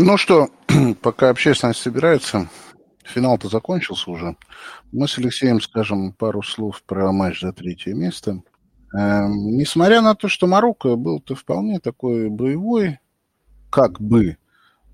[0.00, 0.48] Ну что,
[1.02, 2.48] пока общественность собирается,
[3.02, 4.36] финал-то закончился уже.
[4.92, 8.40] Мы с Алексеем скажем пару слов про матч за третье место.
[8.94, 13.00] Эм, несмотря на то, что Марокко был-то вполне такой боевой,
[13.70, 14.36] как бы,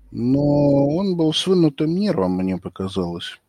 [0.09, 3.39] но он был с вынутым нервом, мне показалось.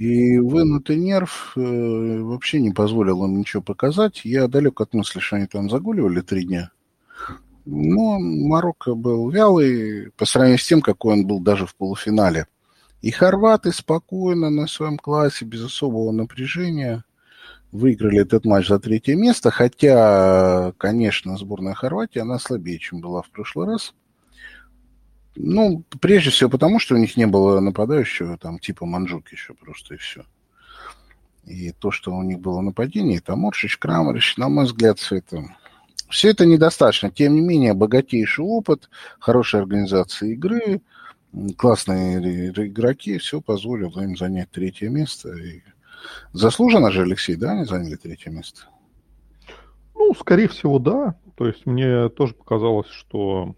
[0.00, 4.22] И вынутый нерв э, вообще не позволил им ничего показать.
[4.24, 6.72] Я далек от мысли, что они там загуливали три дня.
[7.70, 12.46] Но Марокко был вялый по сравнению с тем, какой он был даже в полуфинале.
[13.02, 17.04] И хорваты спокойно на своем классе, без особого напряжения,
[17.70, 19.50] выиграли этот матч за третье место.
[19.50, 23.92] Хотя, конечно, сборная Хорватии, она слабее, чем была в прошлый раз.
[25.36, 29.96] Ну, прежде всего потому, что у них не было нападающего, там, типа Манджук еще просто,
[29.96, 30.24] и все.
[31.44, 35.44] И то, что у них было нападение, там Моршич, Крамарич, на мой взгляд, все это...
[36.08, 37.10] Все это недостаточно.
[37.10, 40.80] Тем не менее, богатейший опыт, хорошая организация игры,
[41.56, 45.30] классные игроки, все позволило им занять третье место.
[45.36, 45.62] И
[46.32, 48.62] заслуженно же, Алексей, да, они заняли третье место?
[49.94, 51.16] Ну, скорее всего, да.
[51.36, 53.54] То есть мне тоже показалось, что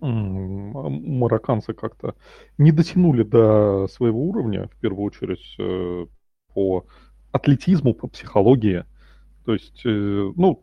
[0.00, 2.14] марокканцы как-то
[2.56, 6.06] не дотянули до своего уровня, в первую очередь, э,
[6.54, 6.86] по
[7.32, 8.84] атлетизму, по психологии.
[9.50, 10.62] То есть, э, ну,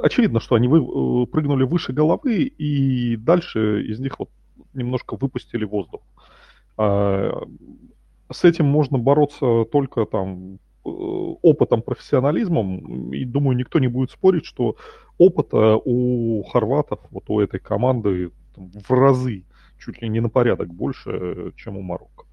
[0.00, 4.30] очевидно, что они вы, э, прыгнули выше головы, и дальше из них вот
[4.74, 6.02] немножко выпустили воздух.
[6.78, 7.42] А,
[8.30, 14.76] с этим можно бороться только там опытом, профессионализмом, и думаю, никто не будет спорить, что
[15.18, 19.44] опыта у хорватов, вот у этой команды там, в разы,
[19.80, 22.26] чуть ли не на порядок больше, чем у Марокко.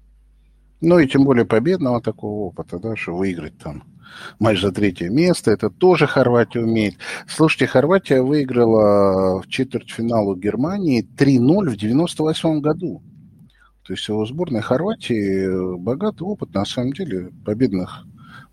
[0.80, 3.84] Ну и тем более победного такого опыта, да, что выиграть там
[4.38, 6.96] матч за третье место, это тоже Хорватия умеет.
[7.28, 13.02] Слушайте, Хорватия выиграла в четвертьфиналу Германии 3-0 в 98 году.
[13.86, 18.04] То есть у сборной Хорватии богатый опыт, на самом деле, победных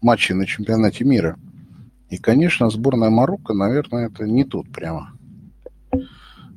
[0.01, 1.38] матчей на чемпионате мира.
[2.09, 5.11] И, конечно, сборная Марокко, наверное, это не тут прямо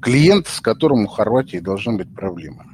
[0.01, 2.65] клиент, с которым у Хорватии должны быть проблемы.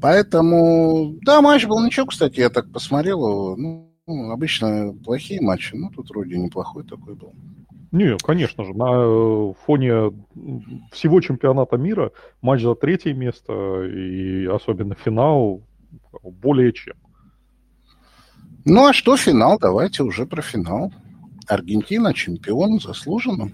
[0.00, 3.56] Поэтому, да, матч был ничего, кстати, я так посмотрел.
[3.56, 3.90] Ну,
[4.30, 7.32] обычно плохие матчи, но тут вроде неплохой такой был.
[7.90, 10.12] Не, конечно же, на э, фоне
[10.92, 15.62] всего чемпионата мира матч за третье место и особенно финал
[16.22, 16.96] более чем.
[18.66, 19.58] Ну а что финал?
[19.58, 20.92] Давайте уже про финал.
[21.46, 23.50] Аргентина чемпион заслуженно.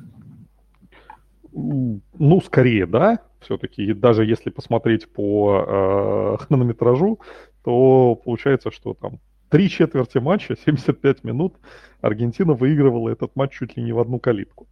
[1.53, 3.93] Ну, скорее, да, все-таки.
[3.93, 7.21] Даже если посмотреть по э, хронометражу,
[7.63, 11.55] то получается, что там три четверти матча, 75 минут,
[12.01, 14.67] Аргентина выигрывала этот матч чуть ли не в одну калитку.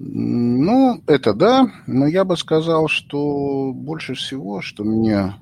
[0.00, 5.34] Ну, это да, но я бы сказал, что больше всего, что мне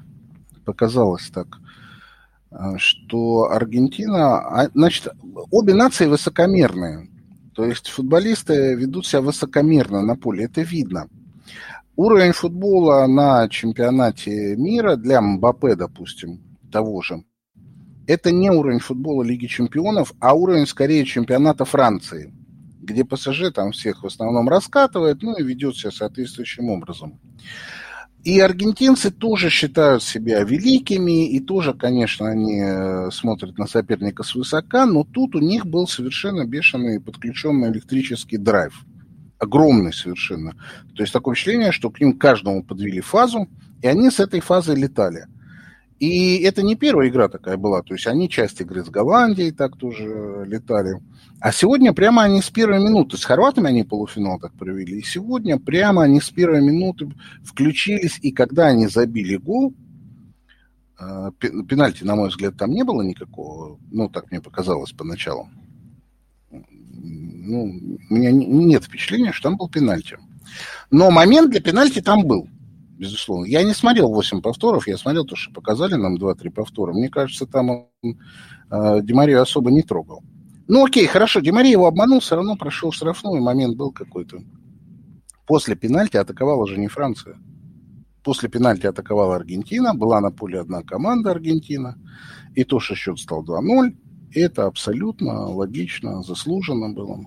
[0.64, 1.58] показалось так,
[2.50, 5.08] э, что Аргентина, а, значит,
[5.50, 7.10] обе нации высокомерные.
[7.56, 11.08] То есть футболисты ведут себя высокомерно на поле, это видно.
[11.96, 17.24] Уровень футбола на чемпионате мира для Мбаппе, допустим, того же,
[18.06, 22.34] это не уровень футбола Лиги Чемпионов, а уровень скорее чемпионата Франции,
[22.82, 27.18] где ПСЖ там всех в основном раскатывает, ну и ведет себя соответствующим образом.
[28.26, 34.84] И аргентинцы тоже считают себя великими, и тоже, конечно, они э, смотрят на соперника свысока,
[34.84, 38.84] но тут у них был совершенно бешеный подключенный электрический драйв.
[39.38, 40.54] Огромный совершенно.
[40.96, 43.48] То есть такое впечатление, что к ним каждому подвели фазу,
[43.80, 45.26] и они с этой фазой летали.
[45.98, 47.82] И это не первая игра такая была.
[47.82, 51.00] То есть они часть игры с Голландией так тоже летали.
[51.40, 55.58] А сегодня прямо они с первой минуты, с хорватами они полуфинал так провели, и сегодня
[55.58, 57.12] прямо они с первой минуты
[57.44, 59.74] включились, и когда они забили гол,
[60.98, 61.30] э,
[61.68, 65.48] пенальти, на мой взгляд, там не было никакого, ну, так мне показалось поначалу.
[66.50, 70.18] Ну, у меня нет впечатления, что там был пенальти.
[70.90, 72.48] Но момент для пенальти там был
[72.96, 73.46] безусловно.
[73.46, 76.92] Я не смотрел 8 повторов, я смотрел то, что показали нам 2-3 повтора.
[76.92, 77.88] Мне кажется, там он
[78.70, 80.22] э, Демарию особо не трогал.
[80.68, 84.38] Ну окей, хорошо, Демария его обманул, все равно прошел штрафной, момент был какой-то.
[85.46, 87.38] После пенальти атаковала же не Франция.
[88.24, 91.96] После пенальти атаковала Аргентина, была на поле одна команда Аргентина,
[92.56, 93.96] и то, что счет стал 2-0,
[94.34, 97.20] это абсолютно логично, заслуженно было.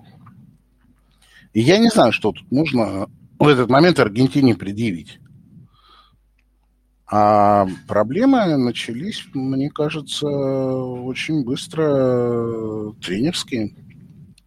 [1.54, 3.08] И я не знаю, что тут можно
[3.38, 5.18] в этот момент Аргентине предъявить.
[7.12, 13.74] А проблемы начались, мне кажется, очень быстро э, тренерские.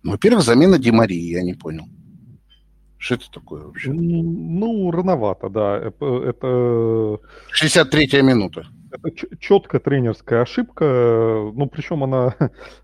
[0.02, 1.86] Ну, во-первых, замена Демарии, я не понял.
[2.98, 3.92] Что это такое вообще?
[3.92, 5.78] Ну, рановато, да.
[5.78, 7.20] Это...
[7.62, 8.66] 63-я минута.
[8.92, 10.86] Это четкая тренерская ошибка.
[11.54, 12.34] Ну, причем она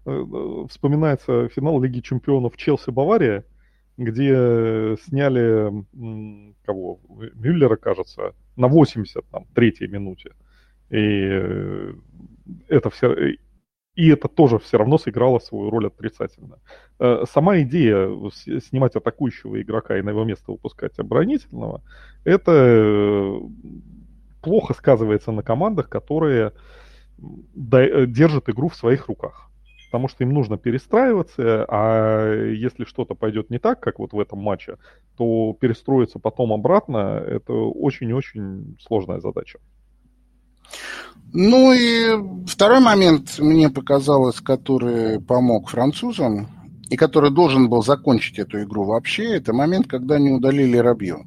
[0.70, 3.46] вспоминается финал Лиги Чемпионов Челси-Бавария,
[3.96, 5.86] где сняли
[6.66, 7.00] кого?
[7.36, 10.32] Мюллера, кажется, на 80 там, третьей минуте.
[10.90, 10.98] И
[12.68, 13.38] это все,
[14.00, 16.60] и это тоже все равно сыграло свою роль отрицательно.
[17.00, 18.08] Э, сама идея
[18.62, 21.84] снимать атакующего игрока и на его место выпускать оборонительного,
[22.24, 23.40] это э,
[24.42, 26.54] плохо сказывается на командах, которые
[27.18, 29.49] э, держат игру в своих руках.
[29.90, 34.38] Потому что им нужно перестраиваться, а если что-то пойдет не так, как вот в этом
[34.38, 34.78] матче,
[35.18, 39.58] то перестроиться потом обратно– это очень-очень сложная задача.
[41.34, 46.48] Ну и второй момент, мне показалось, который помог французам,
[46.92, 51.26] и который должен был закончить эту игру вообще, это момент, когда они удалили Рабью.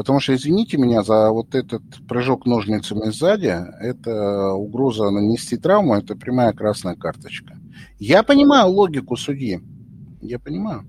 [0.00, 6.16] Потому что, извините меня, за вот этот прыжок ножницами сзади, это угроза нанести травму, это
[6.16, 7.58] прямая красная карточка.
[7.98, 9.60] Я понимаю логику судьи.
[10.22, 10.86] Я понимаю.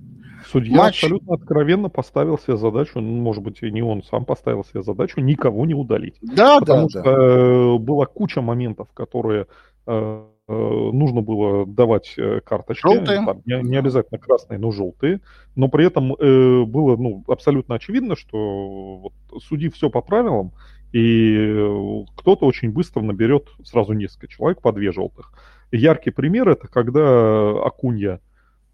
[0.49, 1.03] Судья Матч...
[1.03, 5.19] абсолютно откровенно поставил себе задачу, ну, может быть, и не он сам поставил себе задачу,
[5.19, 6.15] никого не удалить.
[6.21, 7.11] Да, Потому да, что да.
[7.11, 9.47] Э, была куча моментов, которые
[9.87, 12.15] э, нужно было давать
[12.45, 12.81] карточки.
[12.81, 13.25] Желтые.
[13.25, 15.21] Там, не, не обязательно красные, но желтые.
[15.55, 20.51] Но при этом э, было ну, абсолютно очевидно, что вот, судьи все по правилам,
[20.93, 25.31] и кто-то очень быстро наберет сразу несколько человек по две желтых.
[25.71, 28.19] Яркий пример это когда Акунья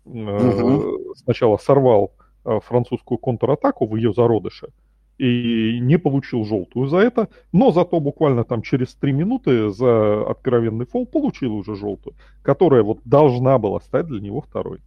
[0.06, 1.14] угу.
[1.16, 4.70] сначала сорвал э, французскую контратаку в ее зародыше
[5.18, 10.86] и не получил желтую за это, но зато буквально там через три минуты за откровенный
[10.86, 14.80] фол получил уже желтую, которая вот должна была стать для него второй.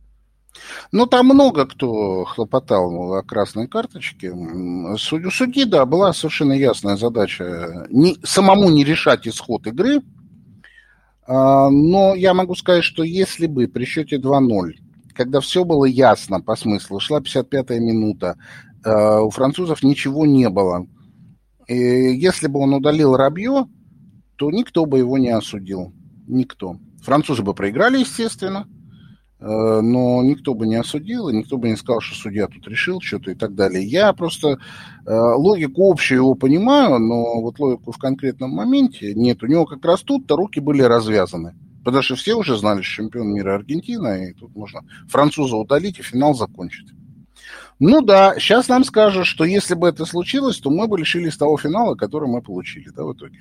[0.93, 4.35] Ну, там много кто хлопотал о красной карточке.
[4.97, 10.00] Судью судьи, да, была совершенно ясная задача не, самому не решать исход игры.
[11.27, 14.73] А, но я могу сказать, что если бы при счете 2-0
[15.12, 18.38] когда все было ясно по смыслу, шла 55-я минута,
[18.85, 20.87] у французов ничего не было.
[21.69, 23.67] И если бы он удалил Рабье,
[24.37, 25.93] то никто бы его не осудил.
[26.27, 26.77] Никто.
[27.03, 28.67] Французы бы проиграли, естественно,
[29.38, 33.00] э, но никто бы не осудил, и никто бы не сказал, что судья тут решил
[33.00, 33.85] что-то и так далее.
[33.85, 34.59] Я просто
[35.06, 39.43] э, логику общую его понимаю, но вот логику в конкретном моменте нет.
[39.43, 41.55] У него как раз тут-то руки были развязаны.
[41.85, 46.03] Потому что все уже знали, что чемпион мира Аргентина, и тут можно француза удалить и
[46.03, 46.88] финал закончить.
[47.81, 51.56] Ну да, сейчас нам скажут, что если бы это случилось, то мы бы лишились того
[51.56, 53.41] финала, который мы получили, да, в итоге.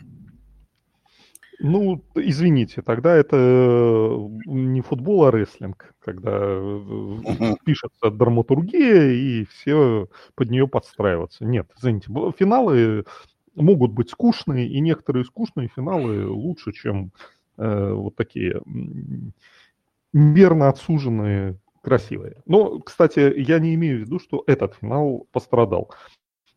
[1.61, 7.57] Ну, извините, тогда это э, не футбол, а рестлинг, когда uh-huh.
[7.65, 11.43] пишется драматургия, и все под нее подстраиваться.
[11.43, 12.07] Нет, извините,
[12.37, 13.03] финалы
[13.55, 17.11] могут быть скучные, и некоторые скучные финалы лучше, чем
[17.59, 18.61] Э, вот такие
[20.13, 22.41] верно отсуженные, красивые.
[22.45, 25.91] Но, кстати, я не имею в виду, что этот финал пострадал.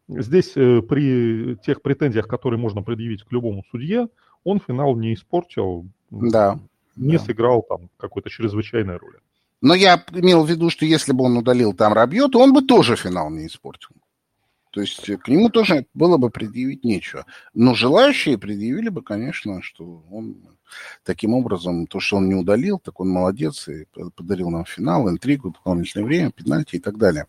[0.08, 4.08] Здесь э, при тех претензиях, которые можно предъявить к любому судье,
[4.44, 6.58] он финал не испортил, да,
[6.96, 7.24] не да.
[7.24, 9.18] сыграл там какой-то чрезвычайной роли.
[9.60, 12.62] Но я имел в виду, что если бы он удалил там Рабье, то он бы
[12.62, 13.90] тоже финал не испортил.
[14.72, 17.26] То есть к нему тоже было бы предъявить нечего.
[17.54, 20.36] Но желающие предъявили бы, конечно, что он
[21.04, 23.86] таким образом, то, что он не удалил, так он молодец и
[24.16, 27.26] подарил нам финал, интригу, дополнительное время, пенальти и так далее.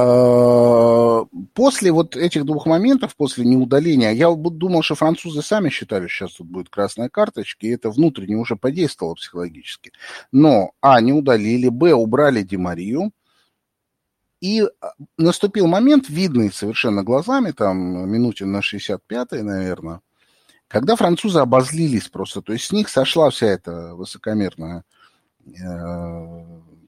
[0.00, 6.26] А, после вот этих двух моментов, после неудаления, я думал, что французы сами считали, что
[6.26, 9.92] сейчас тут будет красная карточка, и это внутренне уже подействовало психологически.
[10.30, 13.10] Но, а, не удалили, б, убрали Демарию,
[14.40, 20.00] и а, наступил момент, видный совершенно глазами, там, минуте на 65-й, наверное,
[20.68, 24.84] когда французы обозлились просто, то есть с них сошла вся эта высокомерная
[25.46, 26.44] э,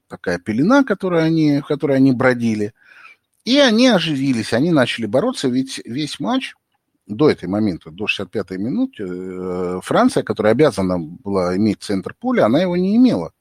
[0.07, 2.73] такая пелена, которую они, в которой они бродили,
[3.43, 6.53] и они оживились, они начали бороться, ведь весь матч
[7.07, 12.61] до этой момента, до 65-й минуты, э, Франция, которая обязана была иметь центр поля, она
[12.61, 13.33] его не имела.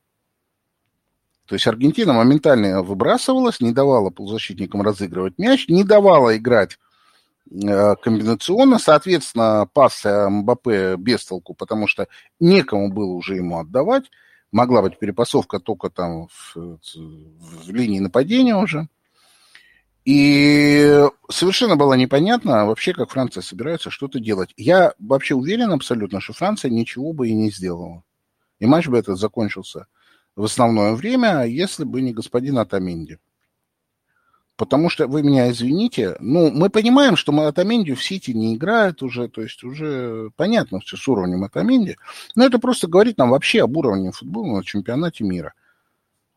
[1.44, 6.78] То есть Аргентина моментально выбрасывалась, не давала полузащитникам разыгрывать мяч, не давала играть
[7.50, 12.06] комбинационно, соответственно, пас Мбаппе без толку, потому что
[12.38, 14.04] некому было уже ему отдавать.
[14.52, 18.88] Могла быть перепасовка только там в, в линии нападения уже.
[20.04, 24.52] И совершенно было непонятно вообще, как Франция собирается что-то делать.
[24.56, 28.02] Я вообще уверен абсолютно, что Франция ничего бы и не сделала.
[28.58, 29.86] И матч бы этот закончился
[30.36, 33.18] в основное время, если бы не господин Атаминди.
[34.60, 39.26] Потому что, вы меня извините, ну, мы понимаем, что Атаменди в Сити не играет уже,
[39.26, 41.96] то есть уже понятно все с уровнем Атаменди,
[42.34, 45.54] но это просто говорит нам вообще об уровне футбола на чемпионате мира.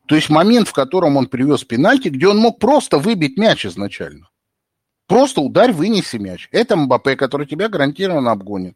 [0.06, 4.30] То есть момент, в котором он привез пенальти, где он мог просто выбить мяч изначально.
[5.06, 6.48] Просто ударь, вынеси мяч.
[6.50, 8.74] Это Мбаппе, который тебя гарантированно обгонит.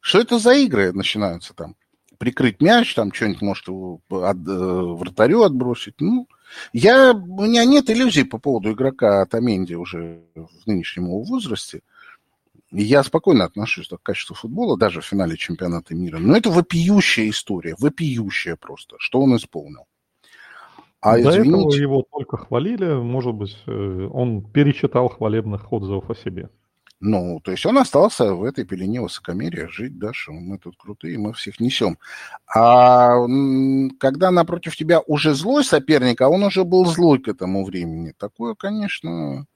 [0.00, 1.74] Что это за игры начинаются там?
[2.18, 6.02] Прикрыть мяч, там что-нибудь может от, э, вратарю отбросить.
[6.02, 6.28] Ну,
[6.72, 11.80] я, у меня нет иллюзий по поводу игрока Таменди уже в нынешнем его возрасте.
[12.72, 16.18] Я спокойно отношусь к качеству футбола, даже в финале чемпионата мира.
[16.18, 19.86] Но это вопиющая история, вопиющая просто, что он исполнил.
[21.00, 21.50] А До извините...
[21.50, 26.50] этого его только хвалили, может быть, э, он перечитал хвалебных отзывов о себе.
[27.00, 31.18] Ну, то есть он остался в этой пелене высокомерия жить, да, что мы тут крутые,
[31.18, 31.96] мы всех несем.
[32.54, 33.16] А
[33.98, 38.54] когда напротив тебя уже злой соперник, а он уже был злой к этому времени, такое,
[38.54, 39.46] конечно,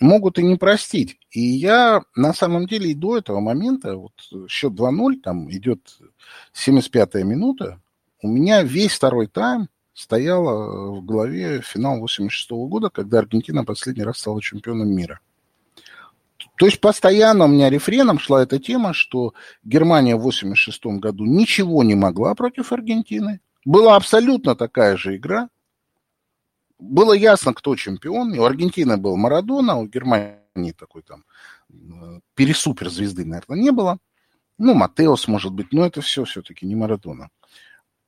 [0.00, 1.18] могут и не простить.
[1.30, 4.14] И я на самом деле и до этого момента, вот
[4.48, 5.98] счет 2-0, там идет
[6.52, 7.80] 75-я минута,
[8.22, 14.02] у меня весь второй тайм стояла в голове финал 86 -го года, когда Аргентина последний
[14.02, 15.20] раз стала чемпионом мира.
[16.56, 21.82] То есть постоянно у меня рефреном шла эта тема, что Германия в 86 году ничего
[21.82, 23.40] не могла против Аргентины.
[23.64, 25.48] Была абсолютно такая же игра.
[26.78, 28.38] Было ясно, кто чемпион.
[28.38, 31.24] У Аргентины был Марадона, у Германии такой там
[31.70, 33.98] э, пересупер звезды, наверное, не было.
[34.58, 37.30] Ну, Матеос, может быть, но это все все-таки не Марадона.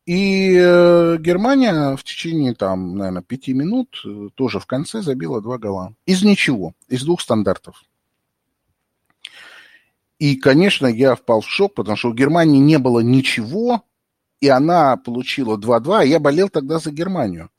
[0.06, 5.58] И э, Германия в течение, там, наверное, пяти минут э, тоже в конце забила два
[5.58, 5.94] гола.
[6.06, 7.84] Из ничего, из двух стандартов.
[10.18, 13.82] И, конечно, я впал в шок, потому что у Германии не было ничего,
[14.40, 17.50] и она получила 2-2, а я болел тогда за Германию.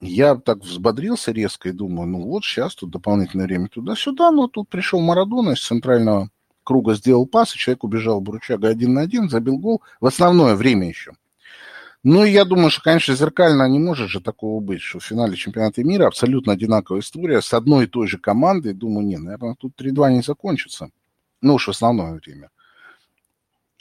[0.00, 4.68] Я так взбодрился резко и думаю, ну вот сейчас тут дополнительное время туда-сюда, но тут
[4.68, 6.28] пришел Марадона из центрального
[6.64, 10.88] круга, сделал пас, и человек убежал Бручага один на один, забил гол в основное время
[10.88, 11.12] еще.
[12.04, 15.84] Ну, я думаю, что, конечно, зеркально не может же такого быть, что в финале чемпионата
[15.84, 18.74] мира абсолютно одинаковая история с одной и той же командой.
[18.74, 20.90] Думаю, не, наверное, тут 3-2 не закончится.
[21.42, 22.50] Ну уж в основное время.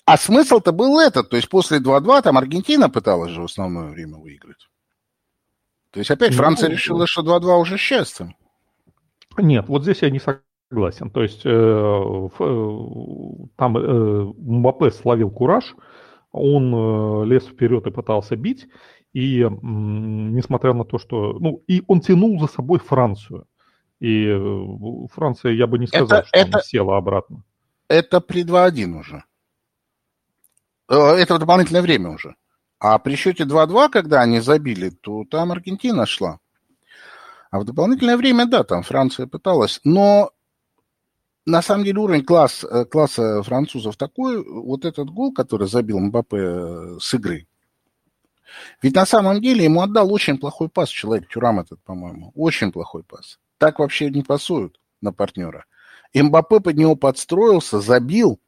[0.06, 1.30] А смысл-то был этот.
[1.30, 4.68] То есть после 2-2 там Аргентина пыталась же в основное время выиграть.
[5.92, 8.36] То есть опять Франция ну, решила, что 2-2 уже счастье.
[9.38, 11.12] Нет, вот здесь я не согласен.
[11.12, 15.76] То есть э, э, там э, Мбаппе словил кураж,
[16.32, 18.68] он э, лез вперед и пытался бить,
[19.14, 21.38] и э, несмотря на то, что...
[21.40, 23.46] Ну, и он тянул за собой Францию.
[24.00, 27.44] И э, Франция, я бы не сказал, это, что это, она села обратно
[27.92, 29.24] это при 2-1 уже.
[30.90, 32.36] Э, это в дополнительное время уже.
[32.80, 36.40] А при счете 2-2, когда они забили, то там Аргентина шла.
[37.52, 39.82] А в дополнительное время, да, там Франция пыталась.
[39.84, 40.32] Но
[41.46, 46.38] на самом деле уровень класс, э, класса французов такой, вот этот гол, который забил Мбаппе
[46.38, 47.48] э, с игры,
[48.82, 52.32] ведь на самом деле ему отдал очень плохой пас человек, Тюрам этот, по-моему.
[52.36, 53.40] Очень плохой пас.
[53.58, 55.66] Так вообще не пасуют на партнера.
[56.14, 58.40] Мбаппе под него подстроился, забил,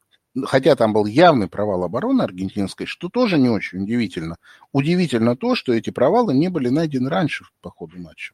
[0.45, 4.37] хотя там был явный провал обороны аргентинской, что тоже не очень удивительно.
[4.71, 8.33] Удивительно то, что эти провалы не были найдены раньше по ходу матча.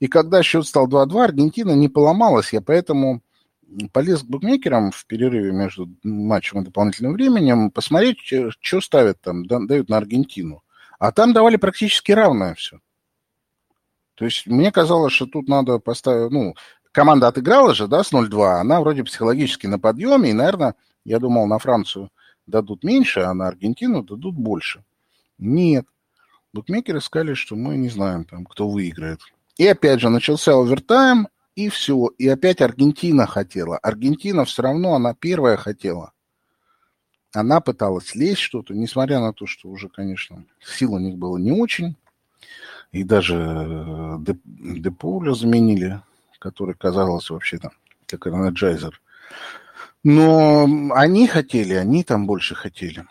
[0.00, 2.52] И когда счет стал 2-2, Аргентина не поломалась.
[2.52, 3.22] Я поэтому
[3.92, 8.18] полез к букмекерам в перерыве между матчем и дополнительным временем посмотреть,
[8.60, 10.62] что ставят там, дают на Аргентину.
[10.98, 12.80] А там давали практически равное все.
[14.14, 16.54] То есть мне казалось, что тут надо поставить, ну,
[16.92, 21.46] команда отыграла же, да, с 0-2, она вроде психологически на подъеме, и, наверное, я думал,
[21.46, 22.10] на Францию
[22.46, 24.84] дадут меньше, а на Аргентину дадут больше.
[25.38, 25.86] Нет.
[26.52, 29.20] Букмекеры сказали, что мы не знаем, там, кто выиграет.
[29.56, 32.08] И опять же начался овертайм, и все.
[32.18, 33.78] И опять Аргентина хотела.
[33.78, 36.12] Аргентина все равно, она первая хотела.
[37.32, 41.52] Она пыталась лезть что-то, несмотря на то, что уже, конечно, сил у них было не
[41.52, 41.96] очень.
[42.90, 46.02] И даже э, Де Пауля заменили
[46.42, 47.70] который казался вообще там
[48.06, 49.00] как энерджайзер.
[50.04, 53.04] Но они хотели, они там больше хотели.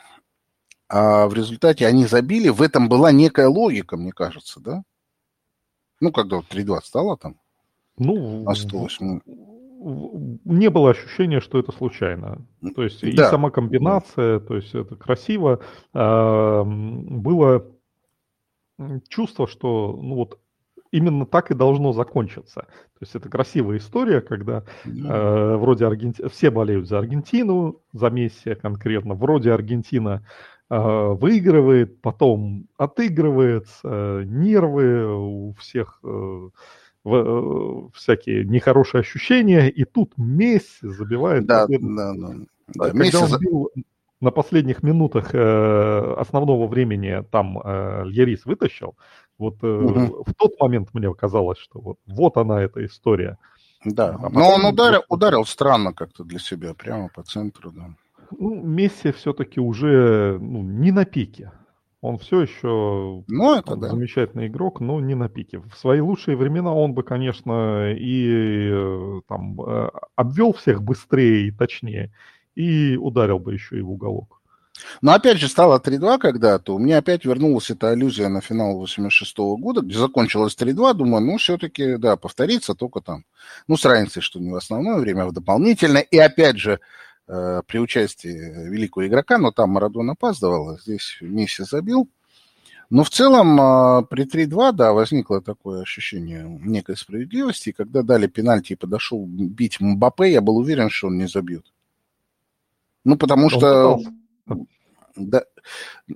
[0.89, 2.49] А в результате они забили.
[2.49, 4.83] В этом была некая логика, мне кажется, да?
[6.01, 7.37] Ну, когда вот 3-2 стало там.
[7.97, 8.99] Ну, осталось.
[8.99, 12.45] Не было ощущения, что это случайно.
[12.75, 13.07] То есть да.
[13.07, 15.61] и сама комбинация, то есть это красиво.
[15.93, 17.65] А, было
[19.07, 20.39] чувство, что ну вот
[20.91, 22.61] именно так и должно закончиться.
[22.61, 26.27] То есть это красивая история, когда э, вроде Аргенти...
[26.27, 30.25] все болеют за Аргентину, за Месси конкретно, вроде Аргентина
[30.69, 36.01] выигрывает, потом отыгрывается, нервы у всех
[37.93, 41.45] всякие нехорошие ощущения, и тут Месси забивает.
[41.45, 42.13] Да, да, да.
[42.13, 42.85] да.
[42.85, 43.17] Когда Месси...
[43.17, 43.69] он бил
[44.21, 47.61] на последних минутах основного времени там
[48.05, 48.95] Льерис вытащил,
[49.41, 50.23] вот угу.
[50.25, 53.37] в тот момент мне казалось, что вот, вот она эта история.
[53.83, 57.95] Да, а но он ударил, ударил странно как-то для себя, прямо по центру, да.
[58.37, 61.51] Ну, Месси все-таки уже ну, не на пике.
[62.01, 63.89] Он все еще ну, это, да.
[63.89, 65.59] замечательный игрок, но не на пике.
[65.59, 71.51] В свои лучшие времена он бы, конечно, и э, там э, обвел всех быстрее и
[71.51, 72.11] точнее,
[72.55, 74.40] и ударил бы еще и в уголок.
[75.01, 76.75] Но опять же стало 3-2 когда-то.
[76.75, 80.93] У меня опять вернулась эта аллюзия на финал 86 -го года, где закончилось 3-2.
[80.93, 83.25] Думаю, ну, все-таки, да, повторится только там.
[83.67, 86.01] Ну, с разницей, что не в основное время, а в дополнительное.
[86.01, 86.79] И опять же,
[87.27, 92.09] э, при участии великого игрока, но там Марадон опаздывал, а здесь Месси забил.
[92.89, 97.69] Но в целом э, при 3-2, да, возникло такое ощущение некой справедливости.
[97.69, 101.65] И когда дали пенальти и подошел бить Мбаппе, я был уверен, что он не забьет.
[103.03, 103.99] Ну, потому что...
[105.15, 105.43] Да,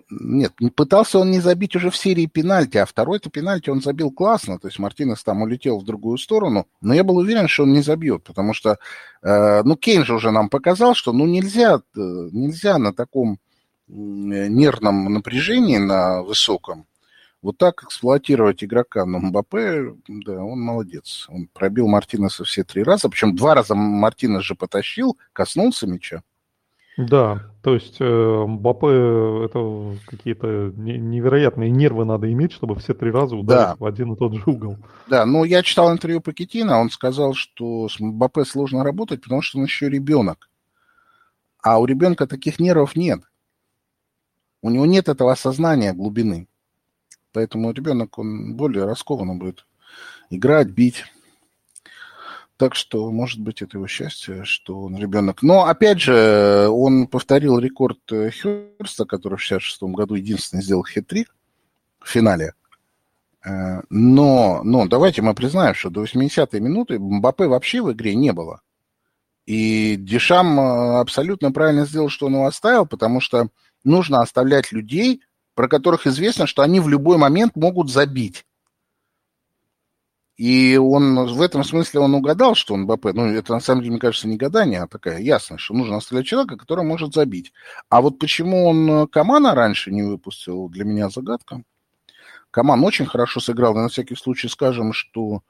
[0.10, 4.58] нет, пытался он не забить уже в серии пенальти, а второй-то пенальти он забил классно,
[4.58, 7.82] то есть Мартинес там улетел в другую сторону, но я был уверен, что он не
[7.82, 8.78] забьет, потому что,
[9.22, 13.40] э, ну, Кейн же уже нам показал, что, ну, нельзя, э, нельзя на таком
[13.88, 16.88] нервном напряжении, на высоком,
[17.46, 19.06] вот так эксплуатировать игрока.
[19.06, 21.28] Но Мбаппе, да, он молодец.
[21.30, 26.24] Он пробил Мартинеса все три раза, причем два раза Мартинес же потащил, коснулся мяча.
[26.98, 28.06] Да, то есть э,
[28.48, 33.76] Мбаппе это какие-то невероятные нервы надо иметь, чтобы все три раза ударить да.
[33.78, 34.78] в один и тот же угол.
[35.08, 39.58] Да, ну я читал интервью Пакетина, он сказал, что с Мбаппе сложно работать, потому что
[39.58, 40.50] он еще ребенок.
[41.62, 43.22] А у ребенка таких нервов нет.
[44.62, 46.48] У него нет этого осознания глубины.
[47.34, 49.66] Поэтому ребенок, он более раскованно будет
[50.30, 51.04] играть, бить.
[52.58, 55.42] Так что, может быть, это его счастье, что он ребенок.
[55.42, 61.36] Но, опять же, он повторил рекорд э, Херста, который в 66 году единственный сделал хитрик
[62.00, 62.54] в финале.
[63.46, 68.32] Э, но, но давайте мы признаем, что до 80-й минуты Мбаппе вообще в игре не
[68.32, 68.62] было.
[69.46, 73.50] И Дешам э, абсолютно правильно сделал, что он его оставил, потому что
[73.84, 75.22] нужно оставлять людей,
[75.56, 78.46] про которых известно, что они в любой момент могут забить.
[80.38, 83.14] И он в этом смысле он угадал, что он БП.
[83.14, 86.28] Ну, это на самом деле, мне кажется, не гадание, а такая ясность, что нужно оставлять
[86.28, 87.54] человека, который может забить.
[87.90, 91.64] А вот почему он Камана раньше не выпустил, для меня загадка.
[92.52, 95.42] Каман очень хорошо сыграл, и на всякий случай скажем, что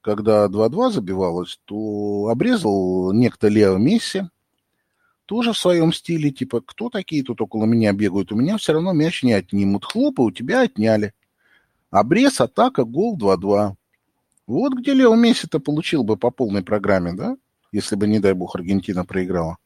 [0.00, 4.22] когда 2-2 забивалось, то обрезал некто Лео Месси,
[5.26, 8.92] тоже в своем стиле, типа, кто такие тут около меня бегают, у меня все равно
[8.92, 9.84] мяч не отнимут.
[9.84, 11.14] Хлоп, и у тебя отняли.
[11.90, 13.74] Обрез, атака, гол 2-2.
[14.46, 17.36] Вот где Лео Месси-то получил бы по полной программе, да?
[17.70, 19.56] Если бы, не дай бог, Аргентина проиграла.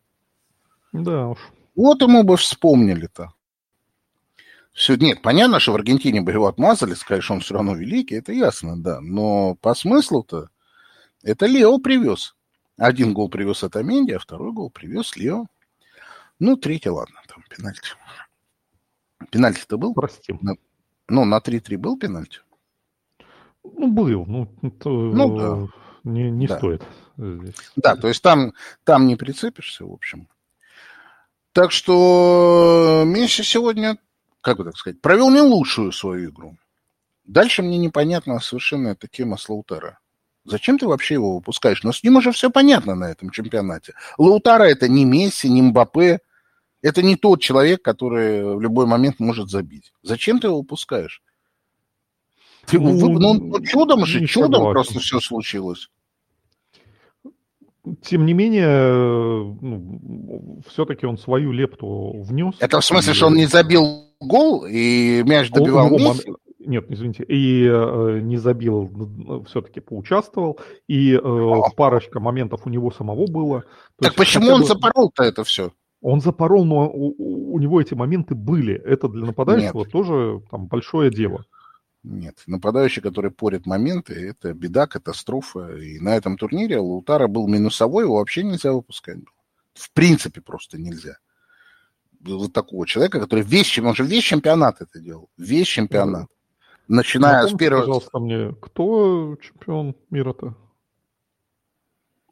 [0.93, 1.39] Да уж.
[1.75, 3.33] Вот ему бы вспомнили-то.
[4.73, 8.15] Все, нет, понятно, что в Аргентине бы его отмазали, сказали, что он все равно великий,
[8.17, 9.01] это ясно, да.
[9.01, 10.51] Но по смыслу-то
[11.23, 12.37] это Лео привез.
[12.77, 15.47] Один гол привез от Аменди, а второй гол привез Лео.
[16.39, 17.89] Ну, третий, ладно, там пенальти.
[19.31, 19.95] Пенальти-то был?
[19.95, 20.35] Прости.
[20.43, 20.55] На,
[21.09, 22.41] ну, на 3-3 был пенальти?
[23.77, 24.25] Ну, был.
[24.27, 24.47] Ну,
[24.79, 25.73] то, ну да.
[26.05, 26.57] Не, не да.
[26.57, 26.83] стоит
[27.17, 27.55] здесь.
[27.77, 28.53] Да, то есть там,
[28.85, 30.29] там не прицепишься, в общем.
[31.53, 33.99] Так что Месси сегодня,
[34.41, 36.57] как бы так сказать, провел не лучшую свою игру.
[37.25, 39.99] Дальше мне непонятна совершенно эта тема с Лаутера.
[40.45, 41.83] Зачем ты вообще его выпускаешь?
[41.83, 43.95] Но с ним уже все понятно на этом чемпионате.
[44.17, 46.21] Лаутара это не Месси, не Мбаппе.
[46.83, 49.93] Это не тот человек, который в любой момент может забить.
[50.03, 51.21] Зачем ты его выпускаешь?
[52.73, 54.73] Ну, ну, ну, чудом же, чудом согласен.
[54.73, 55.89] просто все случилось.
[58.03, 58.89] Тем не менее,
[59.61, 62.57] ну, все-таки он свою лепту внес.
[62.59, 63.15] Это в смысле, и...
[63.15, 66.33] что он не забил гол и мяч добивал он, Месси?
[66.59, 68.91] Нет, извините, и э, не забил,
[69.47, 73.61] все-таки поучаствовал, и э, парочка моментов у него самого было.
[74.01, 74.67] То так почему он бы...
[74.67, 75.71] запорол-то это все?
[76.03, 78.75] Он запорол, но у, у него эти моменты были.
[78.75, 79.93] Это для нападающего Нет.
[79.93, 81.45] тоже там большое дело.
[82.09, 85.77] Нет, нападающий, который порит моменты, это беда, катастрофа.
[85.77, 89.19] И на этом турнире Лаутара был минусовой, его вообще нельзя выпускать.
[89.75, 91.19] В принципе просто нельзя.
[92.21, 95.29] Вот такого человека, который весь, он же весь чемпионат это делал.
[95.37, 96.29] Весь чемпионат.
[96.87, 97.81] Ну, Начиная Напомните, с первого...
[97.81, 100.55] пожалуйста, мне, кто чемпион мира-то?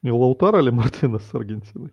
[0.03, 1.91] Не Лаутара или Мартинес с Аргентиной?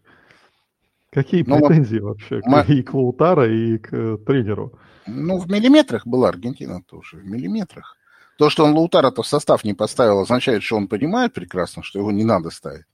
[1.11, 2.61] Какие ну, претензии вот, вообще мы...
[2.73, 4.79] и к Лаутаро, и к э, тренеру?
[5.05, 7.97] Ну, в миллиметрах была Аргентина тоже, в миллиметрах.
[8.37, 12.11] То, что он Лаутаро-то в состав не поставил, означает, что он понимает прекрасно, что его
[12.11, 12.85] не надо ставить.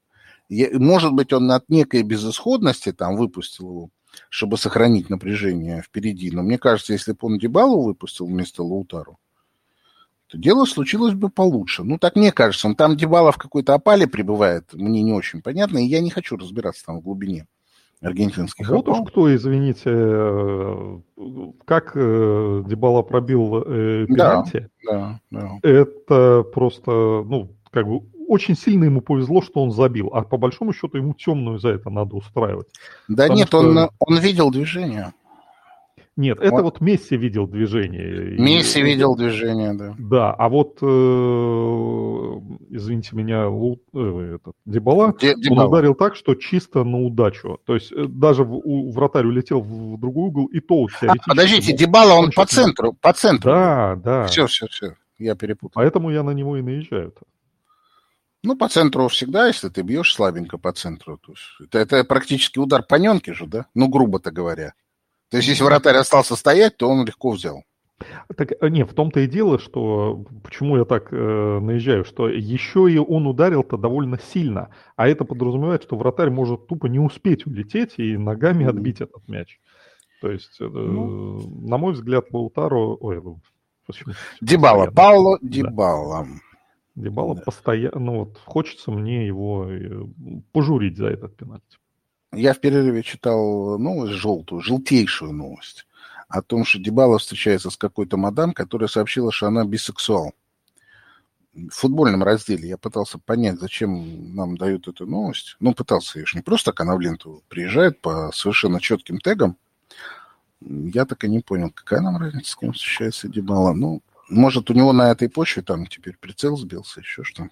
[0.50, 3.90] Может быть, он от некой безысходности там выпустил его,
[4.30, 6.32] чтобы сохранить напряжение впереди.
[6.32, 9.20] Но мне кажется, если бы он Дебалу выпустил вместо Лаутару,
[10.28, 11.84] то дело случилось бы получше.
[11.84, 12.68] Ну, так мне кажется.
[12.68, 16.36] Он там Дебала в какой-то опале пребывает, мне не очень понятно, и я не хочу
[16.36, 17.46] разбираться там в глубине
[18.02, 19.02] аргентинских Вот опал.
[19.02, 21.00] уж кто, извините, э,
[21.66, 24.70] как э, Дебала пробил э, пенальти.
[24.86, 25.70] Да, да, да.
[25.70, 30.74] Это просто, ну, как бы очень сильно ему повезло, что он забил, а по большому
[30.74, 32.68] счету ему темную за это надо устраивать.
[33.08, 33.60] Да нет, что...
[33.60, 35.14] он, он видел движение.
[36.18, 38.40] Нет, это вот Месси видел движение.
[38.40, 38.84] Месси и...
[38.84, 39.96] видел движение, да.
[40.00, 40.86] Да, а вот, э,
[42.72, 47.60] извините меня, Лу, э, этот, Дебала, Де, он ударил так, что чисто на удачу.
[47.66, 51.74] То есть э, даже в, у, вратарь улетел в другой угол, и то а, Подождите,
[51.74, 53.52] Дебала, он по центру, по центру.
[53.52, 54.26] Да, да.
[54.26, 55.74] Все, все, все, я перепутал.
[55.76, 57.10] Поэтому я на него и наезжаю.
[57.10, 57.22] -то.
[58.44, 61.18] Ну, по центру всегда, если ты бьешь слабенько по центру.
[61.18, 63.66] То есть это, это практически удар по ненке же, да?
[63.76, 64.74] Ну, грубо-то говоря.
[65.30, 67.64] То есть, если вратарь остался стоять, то он легко взял.
[68.36, 72.92] Так, э, не, в том-то и дело, что почему я так э, наезжаю, что еще
[72.92, 77.96] и он ударил-то довольно сильно, а это подразумевает, что вратарь может тупо не успеть улететь
[77.98, 79.60] и ногами отбить этот мяч.
[80.22, 82.98] То есть, э, ну, на мой взгляд, Лаутаро...
[83.00, 83.40] Ой, ну,
[83.88, 84.14] почему?
[84.42, 86.26] Дебала, Пауло Дебала.
[86.26, 87.02] Да.
[87.02, 87.42] Дебала да.
[87.42, 88.00] постоянно...
[88.00, 90.04] Ну вот, хочется мне его э,
[90.52, 91.78] пожурить за этот пенальти.
[92.38, 95.88] Я в перерыве читал новость желтую, желтейшую новость
[96.30, 100.36] о том, что Дебала встречается с какой-то мадам, которая сообщила, что она бисексуал.
[101.56, 105.56] В футбольном разделе я пытался понять, зачем нам дают эту новость.
[105.60, 109.58] Ну, пытался, я же не просто так она в ленту приезжает по совершенно четким тегам.
[110.62, 113.74] Я так и не понял, какая нам разница, с кем встречается Дебала.
[113.74, 117.50] Ну, может, у него на этой почве там теперь прицел сбился, еще что.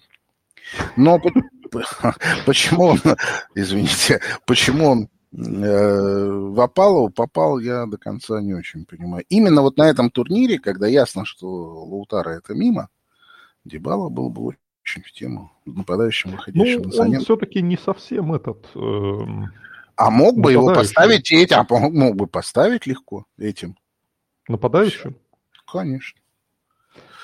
[0.96, 1.18] Но
[2.46, 3.00] почему он,
[3.54, 9.24] извините, почему он э, в Апалову попал, я до конца не очень понимаю.
[9.28, 12.88] Именно вот на этом турнире, когда ясно, что Лаутара это мимо,
[13.64, 18.64] Дебала был бы очень в тему нападающим, выходящим ну, на он все-таки не совсем этот...
[18.74, 19.20] Э,
[19.96, 23.76] а мог бы его поставить этим, а мог бы поставить легко этим.
[24.46, 25.16] Нападающим?
[25.66, 26.20] Конечно.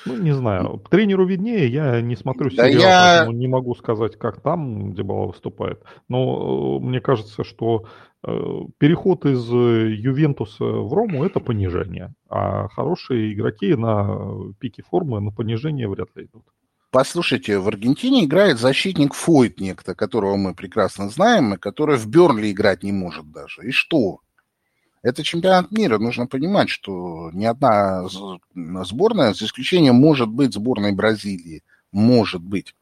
[0.05, 0.81] Ну, не знаю.
[0.89, 3.31] Тренеру виднее, я не смотрю сериал, да я...
[3.31, 5.81] не могу сказать, как там Дебала выступает.
[6.09, 7.85] Но э, мне кажется, что
[8.23, 8.31] э,
[8.77, 12.13] переход из Ювентуса в Рому– это понижение.
[12.29, 16.43] А хорошие игроки на пике формы на понижение вряд ли идут.
[16.93, 22.51] Послушайте, в Аргентине играет защитник Фойт некто, которого мы прекрасно знаем, и который в Берли
[22.51, 23.67] играть не может даже.
[23.67, 24.19] И что?
[25.03, 25.99] Это чемпионат мира.
[25.99, 28.07] Нужно понимать, что ни одна
[28.85, 31.61] сборная, за исключением, может быть, сборной Бразилии,
[31.91, 32.73] может быть,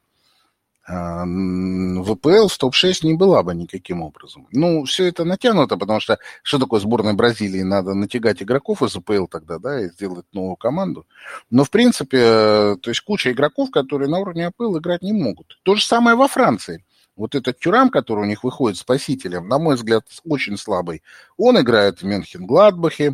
[0.87, 4.47] а, ВПЛ в топ-6 не была бы никаким образом.
[4.51, 7.61] Ну, все это натянуто, потому что что такое сборная Бразилии?
[7.61, 11.05] Надо натягать игроков из ВПЛ тогда, да, и сделать новую команду.
[11.49, 15.59] Но, в принципе, э, то есть куча игроков, которые на уровне АПЛ играть не могут.
[15.63, 16.83] То же самое во Франции.
[17.21, 21.03] Вот этот Тюрам, который у них выходит спасителем, на мой взгляд, очень слабый.
[21.37, 23.13] Он играет в Мюнхен-Гладбахе.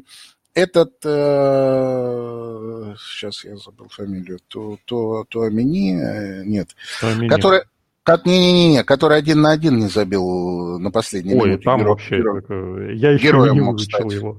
[0.53, 6.69] Этот, э, сейчас я забыл фамилию, то, то, то Амини, э, нет,
[7.01, 7.27] Амини.
[7.27, 7.63] который,
[8.03, 11.65] как, не-не-не, который один на один не забил на последней Ой, минуте.
[11.65, 12.49] там Геро, вообще, Геро, так,
[12.95, 14.13] я еще героем не мог стать.
[14.13, 14.37] его.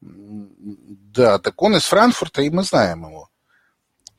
[0.00, 3.28] Да, так он из Франкфурта, и мы знаем его.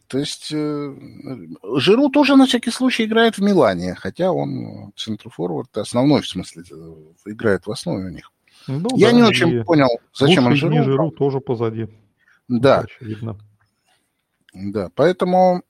[0.10, 0.96] То есть э,
[1.76, 7.32] Жиру тоже на всякий случай играет в Милане, хотя он центрофорвард, основной в смысле, э,
[7.32, 8.32] играет в основе у них.
[8.68, 10.84] Ну, Я да, не очень понял, зачем он Жиру.
[10.84, 11.88] Жиру тоже позади.
[12.48, 12.80] Да.
[12.80, 13.38] Очевидно.
[14.54, 15.62] Да, поэтому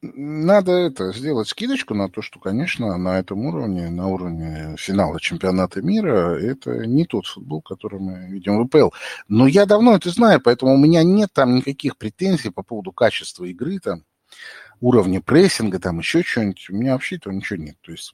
[0.00, 5.82] надо это сделать скидочку на то, что, конечно, на этом уровне, на уровне финала чемпионата
[5.82, 8.90] мира, это не тот футбол, который мы видим в ВПЛ.
[9.28, 13.44] Но я давно это знаю, поэтому у меня нет там никаких претензий по поводу качества
[13.44, 14.04] игры, там,
[14.80, 16.70] уровня прессинга, там еще что-нибудь.
[16.70, 17.76] У меня вообще этого ничего нет.
[17.80, 18.12] То есть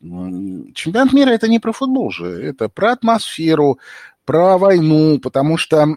[0.74, 3.78] чемпионат мира это не про футбол же, это про атмосферу,
[4.24, 5.96] про войну, потому что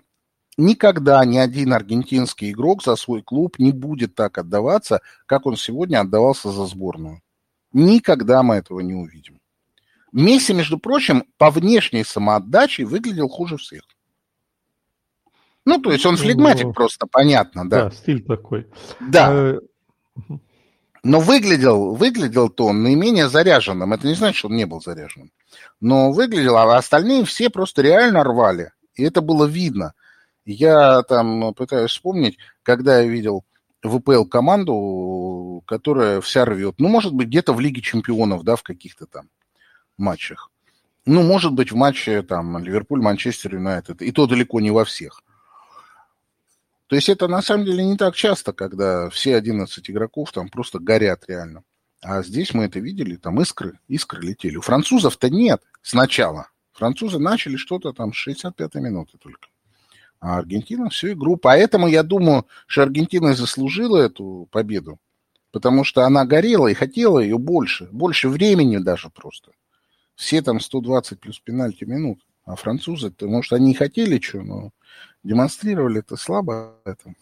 [0.58, 6.02] никогда ни один аргентинский игрок за свой клуб не будет так отдаваться, как он сегодня
[6.02, 7.22] отдавался за сборную.
[7.74, 9.40] Никогда мы этого не увидим.
[10.12, 13.84] Месси, между прочим, по внешней самоотдаче выглядел хуже всех.
[15.66, 17.86] Ну, то есть он флегматик ну, просто, понятно, да.
[17.86, 18.68] Да, стиль такой.
[19.02, 19.30] Да.
[19.30, 19.60] А,
[21.04, 23.92] Но выглядел, выглядел-то он наименее заряженным.
[23.92, 25.32] Это не значит, что он не был заряженным.
[25.82, 28.72] Но выглядело, а остальные все просто реально рвали.
[28.96, 29.94] И это было видно.
[30.48, 33.44] Я там пытаюсь вспомнить, когда я видел
[33.84, 36.76] ВПЛ команду, которая вся рвет.
[36.78, 39.30] Ну, может быть, где-то в Лиге чемпионов, да, в каких-то там
[39.98, 40.50] матчах.
[41.06, 44.02] Ну, может быть, в матче там Ливерпуль-Манчестер Юнайтед.
[44.02, 45.22] И то далеко не во всех.
[46.88, 50.80] То есть это на самом деле не так часто, когда все 11 игроков там просто
[50.80, 51.64] горят реально.
[52.02, 54.56] А здесь мы это видели, там искры, искры летели.
[54.56, 56.48] У французов-то нет сначала.
[56.72, 59.50] Французы начали что-то там с 65-й минуты только.
[60.20, 61.38] А Аргентина всю игру.
[61.38, 65.00] Поэтому я думаю, что Аргентина заслужила эту победу.
[65.52, 67.88] Потому что она горела и хотела ее больше.
[67.92, 69.52] Больше времени даже просто.
[70.16, 72.20] Все там 120 плюс пенальти минут.
[72.46, 74.72] А французы, может, они и хотели что, но
[75.24, 76.76] демонстрировали это слабо.
[76.86, 77.14] Это.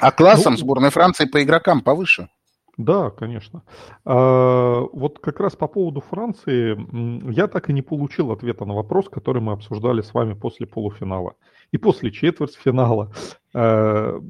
[0.00, 2.28] А классом ну, сборной Франции по игрокам повыше.
[2.76, 3.62] Да, конечно.
[4.04, 9.08] А, вот как раз по поводу Франции я так и не получил ответа на вопрос,
[9.08, 11.36] который мы обсуждали с вами после полуфинала
[11.74, 13.12] и после четвертьфинала.
[13.52, 14.20] А,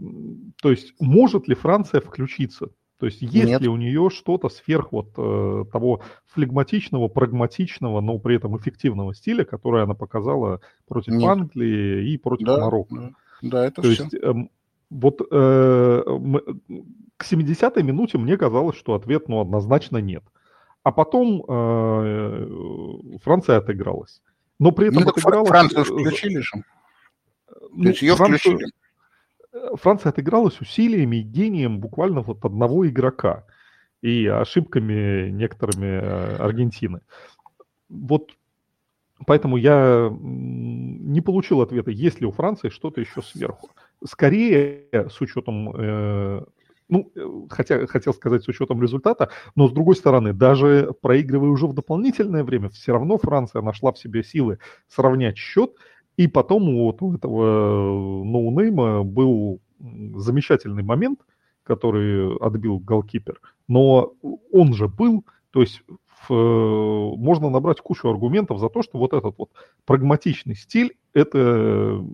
[0.63, 2.71] то есть может ли Франция включиться?
[2.99, 3.61] То есть есть Нет.
[3.61, 6.01] ли у нее что-то сверх вот э, того
[6.33, 11.29] флегматичного, прагматичного, но при этом эффективного стиля, которое она показала против Нет.
[11.29, 13.15] Англии и против да, Марокко?
[13.43, 14.05] Да, это То все.
[14.05, 14.35] Есть, э,
[14.89, 16.03] вот э,
[17.19, 20.25] к 70-й минуте мне казалось, что ответ ну, однозначно нет.
[20.83, 24.23] А потом э, Франция отыгралась.
[24.59, 25.49] Но при этом ну, отыгралась...
[25.49, 26.65] Францию включили же.
[27.75, 28.39] Ну, есть ее Францию...
[28.39, 28.71] включили.
[29.75, 33.45] Франция отыгралась усилиями и гением буквально вот одного игрока
[34.03, 37.01] и ошибками некоторыми э, Аргентины.
[37.89, 38.33] Вот
[39.27, 43.71] поэтому я не получил ответа, есть ли у Франции что-то еще сверху.
[44.05, 46.45] Скорее, с учетом, э,
[46.89, 51.75] ну, хотя, хотел сказать с учетом результата, но с другой стороны, даже проигрывая уже в
[51.75, 54.59] дополнительное время, все равно Франция нашла в себе силы
[54.89, 55.75] сравнять счет–
[56.17, 61.21] и потом вот у этого э, ноунейма был замечательный момент,
[61.63, 63.41] который отбил голкипер.
[63.69, 64.15] Но
[64.53, 65.83] он же был, то есть
[66.29, 69.51] э, можно набрать кучу аргументов за то, что вот этот вот
[69.85, 72.05] прагматичный стиль– это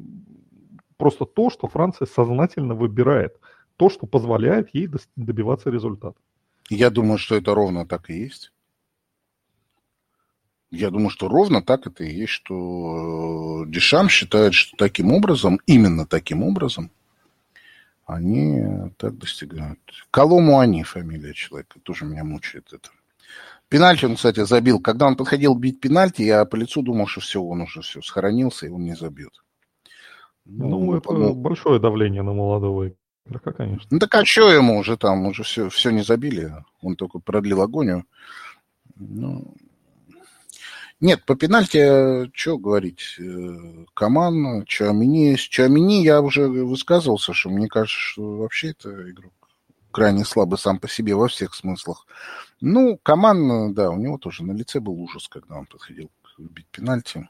[0.97, 3.39] просто то, что Франция сознательно выбирает,
[3.77, 6.19] то, что позволяет ей добиваться результата.
[6.69, 8.53] Я думаю, что это ровно так и есть.
[10.71, 15.59] Я думаю, что ровно так это и есть, что э, Дешам считает, что таким образом,
[15.67, 16.91] именно таким образом,
[18.07, 18.63] они
[18.97, 19.79] так достигают.
[20.11, 22.91] Колому они, фамилия человека, тоже меня мучает это.
[23.69, 24.81] Пенальти он, кстати, забил.
[24.81, 28.67] Когда он подходил бить пенальти, я по лицу думал, что все, он уже все схоронился,
[28.67, 29.33] и он не забьет.
[30.45, 32.93] Ну, ну это ну, большое давление на молодого
[33.27, 33.87] игрока, конечно.
[33.91, 36.53] Ну так а что ему уже там, уже все, все не забили,
[36.83, 38.05] он только продлил агонию.
[38.97, 39.55] Ну,
[41.01, 45.37] нет, по пенальти, что говорить, э, Коман, Чуамини.
[45.37, 49.33] С Чуамини я уже высказывался, что мне кажется, что вообще это игрок
[49.91, 52.07] крайне слабый сам по себе во всех смыслах.
[52.61, 57.29] Ну, Коман, да, у него тоже на лице был ужас, когда он подходил бить пенальти.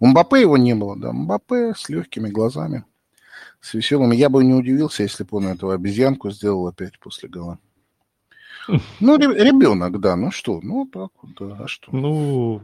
[0.00, 2.84] У Мбаппе его не было, да, Мбаппе с легкими глазами,
[3.60, 4.14] с веселыми.
[4.14, 7.58] Я бы не удивился, если бы он эту обезьянку сделал опять после гола.
[9.00, 11.94] Ну, ребенок, да, ну что, ну так да, а что?
[11.94, 12.62] Ну,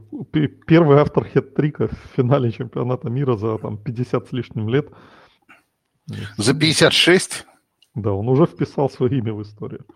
[0.67, 4.89] первый автор хет-трика в финале чемпионата мира за там 50 с лишним лет.
[6.37, 7.47] За 56?
[7.95, 9.87] Да, он уже вписал свое имя в историю.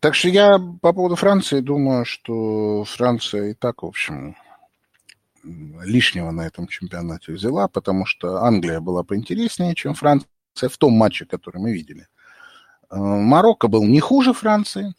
[0.00, 4.36] Так что я по поводу Франции думаю, что Франция и так, в общем,
[5.44, 11.26] лишнего на этом чемпионате взяла, потому что Англия была поинтереснее, чем Франция в том матче,
[11.26, 12.02] который мы видели.
[12.02, 12.21] Э,
[12.92, 14.94] Марокко был не хуже Франции,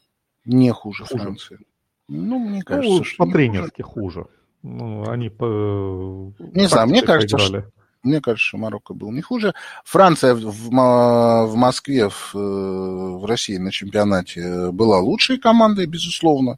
[0.45, 1.23] не хуже, хуже.
[1.23, 1.60] Франции.
[2.08, 4.25] Ну, мне ну, кажется, ну, что по-тренерски хуже.
[4.62, 6.34] Ну, они по...
[6.39, 7.65] Не знаю, мне кажется, что,
[8.01, 9.53] мне кажется, что Марокко был не хуже.
[9.86, 16.58] Франция в, в Москве, в, в России на чемпионате была лучшей командой, безусловно.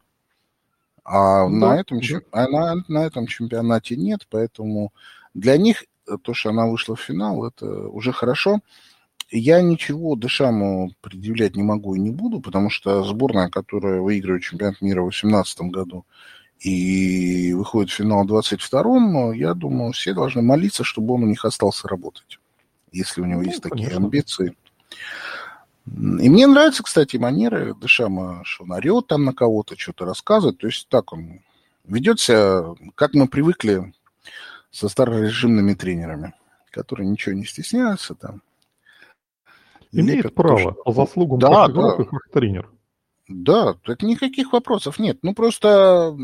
[1.04, 2.22] А, да, на, этом, да.
[2.32, 4.92] а на, на этом чемпионате нет, поэтому
[5.36, 5.84] для них
[6.24, 8.60] то, что она вышла в финал, это уже хорошо.
[9.32, 14.82] Я ничего Дешаму предъявлять не могу и не буду, потому что сборная, которая выигрывает чемпионат
[14.82, 16.06] мира в 2018 году
[16.60, 21.44] и выходит в финал в 2022, я думаю, все должны молиться, чтобы он у них
[21.44, 22.40] остался работать,
[22.92, 23.84] если у него ну, есть конечно.
[23.84, 24.56] такие амбиции.
[25.88, 30.58] И мне нравятся, кстати, манеры Дешама, что он орет там на кого-то, что-то рассказывает.
[30.58, 31.42] То есть так он
[31.84, 33.94] ведет себя, как мы привыкли
[34.72, 36.34] со старорежимными тренерами,
[36.72, 38.42] которые ничего не стесняются там,
[40.02, 40.76] Имеет право тоже...
[40.84, 41.96] по заслугам да, да.
[41.98, 42.70] как тренер.
[43.28, 45.20] Да, это никаких вопросов нет.
[45.24, 46.16] Ну, просто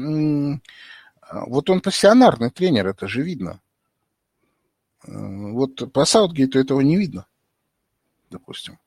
[1.32, 3.62] вот он пассионарный тренер, это же видно.
[5.08, 7.26] Э, вот по Саутгейту этого не видно,
[8.30, 8.80] допустим.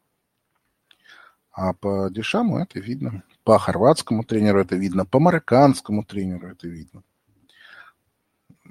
[1.53, 3.23] А по Дешаму это видно.
[3.45, 5.07] По хорватскому тренеру это видно.
[5.07, 7.03] По марокканскому тренеру это видно.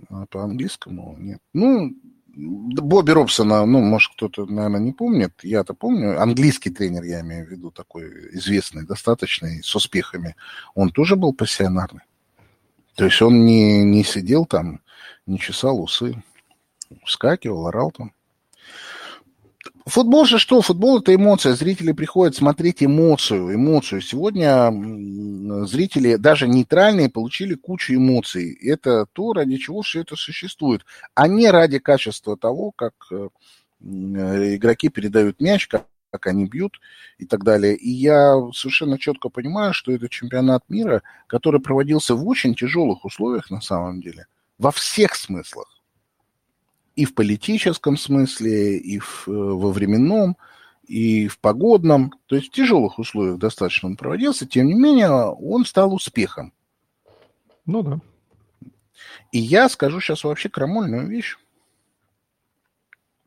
[0.09, 1.41] А по английскому нет.
[1.53, 1.95] Ну,
[2.35, 5.33] Бобби Робсона, ну, может, кто-то, наверное, не помнит.
[5.43, 6.19] Я-то помню.
[6.19, 10.35] Английский тренер, я имею в виду, такой известный, достаточный, с успехами.
[10.73, 12.01] Он тоже был пассионарный.
[12.95, 14.81] То есть он не, не сидел там,
[15.27, 16.23] не чесал усы.
[17.05, 18.13] Вскакивал, орал там.
[19.85, 20.61] Футбол же что?
[20.61, 21.55] Футбол это эмоция.
[21.55, 24.01] Зрители приходят смотреть эмоцию, эмоцию.
[24.01, 24.71] Сегодня
[25.65, 28.53] зрители, даже нейтральные, получили кучу эмоций.
[28.61, 33.27] Это то, ради чего все это существует, а не ради качества того, как э,
[33.81, 36.79] игроки передают мяч, как, как они бьют
[37.17, 37.75] и так далее.
[37.75, 43.51] И я совершенно четко понимаю, что это чемпионат мира, который проводился в очень тяжелых условиях
[43.51, 45.82] на самом деле, во всех смыслах
[46.95, 50.37] и в политическом смысле, и в, э, во временном,
[50.83, 55.65] и в погодном, то есть в тяжелых условиях достаточно он проводился, тем не менее он
[55.65, 56.53] стал успехом.
[57.65, 57.99] Ну да.
[59.31, 61.37] И я скажу сейчас вообще крамольную вещь.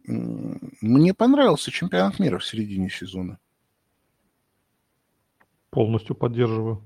[0.05, 3.38] Мне понравился чемпионат мира в середине сезона.
[5.70, 6.83] Полностью поддерживаю.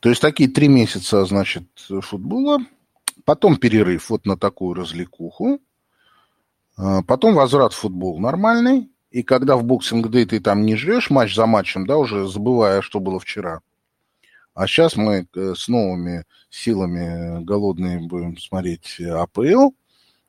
[0.00, 1.68] То есть такие три месяца, значит,
[2.00, 2.58] футбола–
[3.28, 5.60] потом перерыв вот на такую развлекуху,
[6.78, 11.10] а, потом возврат в футбол нормальный, и когда в боксинг дэй ты там не жрешь
[11.10, 13.60] матч за матчем, да, уже забывая, что было вчера,
[14.54, 19.72] а сейчас мы э, с новыми силами голодные будем смотреть АПЛ,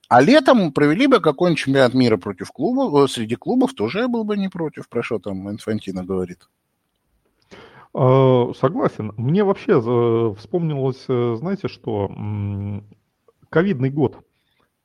[0.10, 4.26] а летом провели бы какой-нибудь чемпионат мира против клуба, э, среди клубов тоже я был
[4.26, 6.50] бы не против, про что там Инфантино говорит.
[7.94, 9.14] А, согласен.
[9.18, 12.12] Мне вообще э, вспомнилось, э, знаете, что
[13.50, 14.18] ковидный год,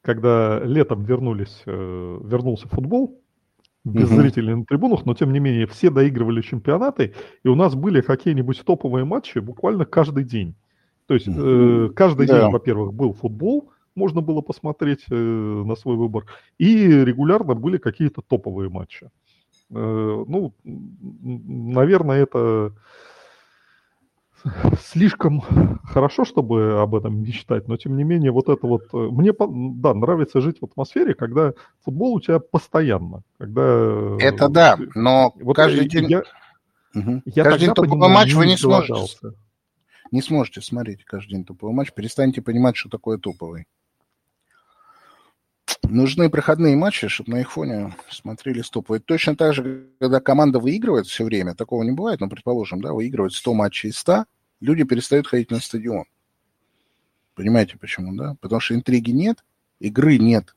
[0.01, 3.21] когда летом вернулись, э, вернулся футбол,
[3.85, 4.23] без угу.
[4.23, 8.63] зрителей на трибунах, но тем не менее все доигрывали чемпионаты, и у нас были какие-нибудь
[8.65, 10.55] топовые матчи буквально каждый день.
[11.07, 12.41] То есть э, каждый да.
[12.41, 16.25] день, во-первых, был футбол, можно было посмотреть э, на свой выбор,
[16.57, 19.11] и регулярно были какие-то топовые матчи.
[19.71, 22.73] Ну, наверное, это
[24.81, 25.41] слишком
[25.85, 28.83] хорошо, чтобы об этом мечтать, но тем не менее вот это вот...
[28.93, 31.53] Э, мне, да, нравится жить в атмосфере, когда
[31.85, 34.17] футбол у тебя постоянно, когда...
[34.21, 36.11] Это да, но вот каждый день...
[36.11, 36.23] Я,
[36.95, 37.23] угу.
[37.25, 38.95] я каждый день топовый матч вы не сможете.
[40.11, 43.67] Не сможете смотреть каждый день топовый матч, перестаньте понимать, что такое топовый.
[45.89, 49.01] Нужны проходные матчи, чтобы на их фоне смотрели стоповые.
[49.01, 53.33] Точно так же, когда команда выигрывает все время, такого не бывает, но, предположим, да, выигрывает
[53.33, 54.25] 100 матчей из 100,
[54.61, 56.05] люди перестают ходить на стадион.
[57.35, 58.37] Понимаете почему, да?
[58.41, 59.45] Потому что интриги нет,
[59.81, 60.55] игры нет.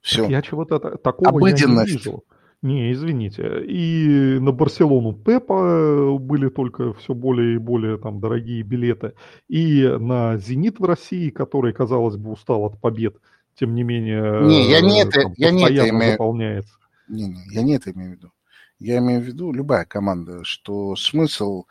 [0.00, 0.22] Все.
[0.22, 1.88] Так я чего-то такого Обыденность.
[1.88, 2.24] я не вижу.
[2.62, 3.64] Не, извините.
[3.64, 9.14] И на Барселону Пепа были только все более и более там дорогие билеты.
[9.48, 13.16] И на Зенит в России, который, казалось бы, устал от побед,
[13.60, 16.12] тем не менее, не, я не это, я не это имею...
[16.12, 16.72] заполняется.
[17.08, 18.32] Не, не, я не это имею в виду.
[18.78, 21.66] Я имею в виду любая команда, что смысл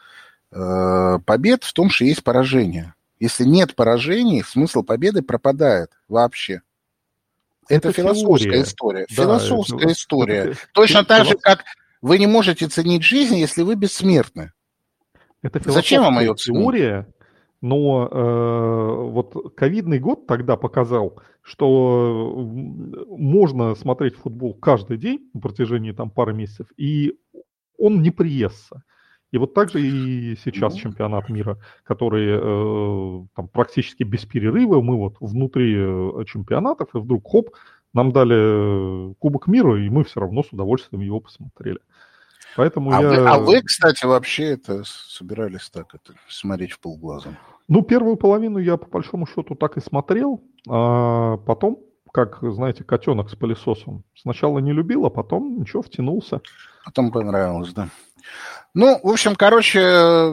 [0.52, 2.94] э, побед в том, что есть поражение.
[3.20, 6.62] Если нет поражений, смысл победы пропадает вообще.
[7.68, 8.62] Это, это философская теория.
[8.62, 9.06] история.
[9.10, 10.36] Да, философская это, история.
[10.36, 11.64] Это, Точно это, так же, как
[12.04, 14.54] вы не можете ценить жизнь, если вы бессмертны.
[15.42, 16.62] Это Зачем вам ее ценить?
[16.62, 17.08] теория,
[17.62, 22.34] но э, вот ковидный год тогда показал, что
[23.10, 27.16] можно смотреть футбол каждый день на протяжении там пары месяцев, и
[27.78, 28.84] он не приестся.
[29.32, 30.80] И вот так же и сейчас ну.
[30.80, 37.30] чемпионат мира, который э, там практически без перерыва, мы вот внутри э, чемпионатов, и вдруг
[37.30, 37.50] хоп,
[37.94, 41.80] нам дали Кубок мира, и мы все равно с удовольствием его посмотрели.
[42.56, 43.10] Поэтому а, я...
[43.10, 47.38] вы, а вы, кстати, вообще это собирались так это смотреть в полглаза?
[47.68, 51.80] Ну, первую половину я по большому счету так и смотрел, а потом,
[52.12, 54.04] как, знаете, котенок с пылесосом.
[54.16, 56.42] Сначала не любил, а потом ничего, втянулся.
[56.84, 57.90] Потом понравилось, да.
[58.74, 59.80] Ну, в общем, короче,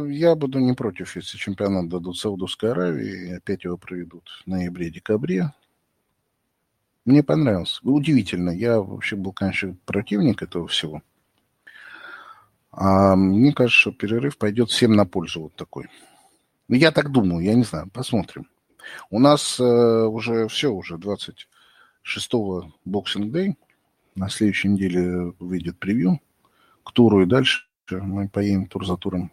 [0.08, 5.52] я буду не против, если чемпионат дадут Саудовской Аравии, и опять его проведут в ноябре-декабре.
[7.04, 7.80] Мне понравилось.
[7.82, 8.50] Удивительно.
[8.50, 11.02] Я вообще был, конечно, противник этого всего.
[12.78, 15.88] А мне кажется, что перерыв пойдет всем на пользу вот такой.
[16.68, 18.50] Ну, я так думаю, я не знаю, посмотрим.
[19.08, 23.54] У нас э, уже все, уже 26-го Boxing Day.
[24.14, 26.20] На следующей неделе выйдет превью
[26.84, 29.32] к туру и дальше мы поедем тур за туром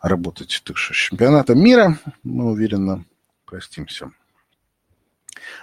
[0.00, 0.62] работать.
[0.64, 3.04] Так что чемпионата мира мы уверенно
[3.44, 4.12] простимся.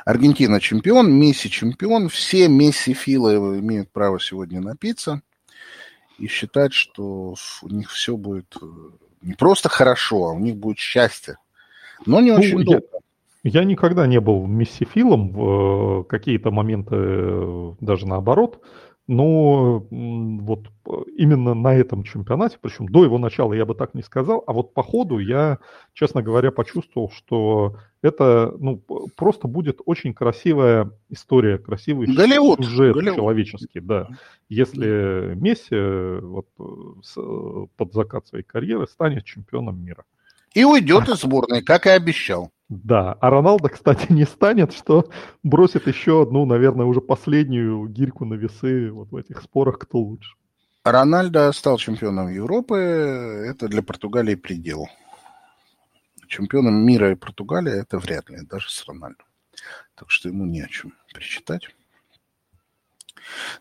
[0.06, 2.10] Аргентина чемпион, Месси чемпион.
[2.10, 5.24] Все Месси Филы имеют право сегодня напиться
[6.22, 8.66] и считать, что у них все будет э,
[9.22, 11.38] не просто хорошо, а у них будет счастье.
[12.06, 12.88] Но не ну, очень я, долго.
[13.44, 18.62] Я никогда не был мессифилом в э, какие-то моменты, э, даже наоборот.
[19.12, 20.70] Но вот
[21.18, 24.74] именно на этом чемпионате, причем до его начала я бы так не сказал, а вот
[24.74, 25.60] по ходу я,
[25.94, 28.82] честно говоря, почувствовал, что это ну,
[29.18, 32.64] просто будет очень красивая история, красивый Голливуд.
[32.64, 33.18] сюжет Голливуд.
[33.18, 34.08] человеческий, да.
[34.48, 35.76] Если Месси
[36.22, 36.48] вот,
[37.76, 40.06] под закат своей карьеры станет чемпионом мира.
[40.54, 42.50] И уйдет из сборной, как и обещал.
[42.72, 45.10] Да, а Роналдо, кстати, не станет, что
[45.44, 50.36] бросит еще одну, наверное, уже последнюю гирьку на весы вот в этих спорах, кто лучше.
[50.86, 54.88] Рональдо стал чемпионом Европы, это для Португалии предел.
[56.30, 59.22] Чемпионом мира и Португалия это вряд ли, даже с Рональдо.
[59.96, 61.76] Так что ему не о чем причитать.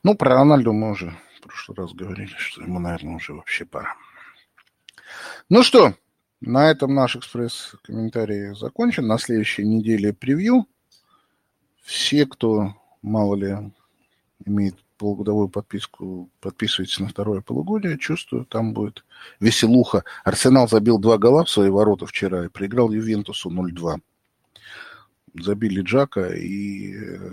[0.04, 3.96] Ну, про Рональду мы уже в прошлый раз говорили, что ему, наверное, уже вообще пора.
[5.48, 5.94] Ну что,
[6.40, 9.06] на этом наш экспресс-комментарий закончен.
[9.06, 10.66] На следующей неделе превью.
[11.82, 13.72] Все, кто, мало ли,
[14.46, 17.98] имеет полугодовую подписку, подписывайтесь на второе полугодие.
[17.98, 19.04] Чувствую, там будет
[19.40, 20.04] веселуха.
[20.24, 24.00] Арсенал забил два гола в свои ворота вчера и проиграл Ювентусу 0-2.
[25.34, 27.28] Забили Джака и э,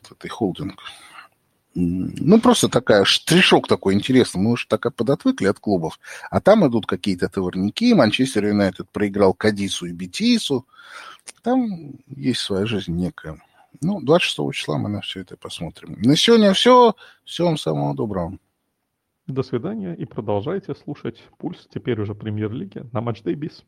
[0.00, 0.80] этот и Холдинг.
[1.74, 4.40] Ну, просто такая, штришок такой интересный.
[4.40, 5.98] Мы уже так подотвыкли от клубов.
[6.30, 7.92] А там идут какие-то товарники.
[7.92, 10.66] Манчестер Юнайтед проиграл Кадису и Бетису.
[11.42, 13.40] Там есть своя жизнь некая.
[13.80, 15.96] Ну, 26 числа мы на все это посмотрим.
[15.98, 16.94] На сегодня все.
[17.24, 18.38] Всего вам самого доброго.
[19.26, 23.64] До свидания и продолжайте слушать «Пульс» теперь уже премьер-лиги на Матчдей Бис.